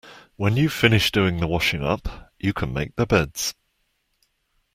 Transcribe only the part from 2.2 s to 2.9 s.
you can